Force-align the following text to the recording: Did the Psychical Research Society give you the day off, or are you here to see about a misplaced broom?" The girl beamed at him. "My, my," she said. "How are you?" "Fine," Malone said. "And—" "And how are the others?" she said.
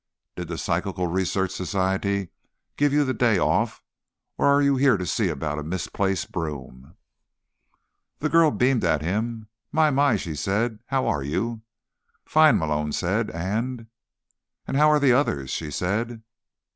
Did 0.35 0.47
the 0.47 0.57
Psychical 0.57 1.05
Research 1.05 1.51
Society 1.51 2.29
give 2.75 2.91
you 2.91 3.05
the 3.05 3.13
day 3.13 3.37
off, 3.37 3.83
or 4.35 4.47
are 4.47 4.59
you 4.59 4.75
here 4.75 4.97
to 4.97 5.05
see 5.05 5.29
about 5.29 5.59
a 5.59 5.63
misplaced 5.63 6.31
broom?" 6.31 6.95
The 8.17 8.27
girl 8.27 8.49
beamed 8.49 8.83
at 8.83 9.03
him. 9.03 9.47
"My, 9.71 9.91
my," 9.91 10.15
she 10.15 10.33
said. 10.33 10.79
"How 10.87 11.05
are 11.05 11.21
you?" 11.21 11.61
"Fine," 12.25 12.57
Malone 12.57 12.93
said. 12.93 13.29
"And—" 13.29 13.85
"And 14.65 14.75
how 14.75 14.89
are 14.89 14.99
the 14.99 15.13
others?" 15.13 15.51
she 15.51 15.69
said. 15.69 16.23